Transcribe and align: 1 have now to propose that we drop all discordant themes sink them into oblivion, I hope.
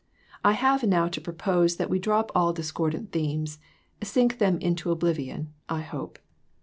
1 0.41 0.55
have 0.55 0.81
now 0.81 1.07
to 1.07 1.21
propose 1.21 1.75
that 1.75 1.87
we 1.87 1.99
drop 1.99 2.31
all 2.33 2.53
discordant 2.53 3.11
themes 3.11 3.59
sink 4.01 4.39
them 4.39 4.57
into 4.57 4.89
oblivion, 4.89 5.53
I 5.69 5.81
hope. 5.81 6.17